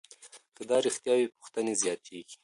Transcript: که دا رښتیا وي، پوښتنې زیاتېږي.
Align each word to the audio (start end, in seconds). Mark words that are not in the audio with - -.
که 0.55 0.63
دا 0.69 0.77
رښتیا 0.85 1.13
وي، 1.17 1.25
پوښتنې 1.37 1.73
زیاتېږي. 1.81 2.35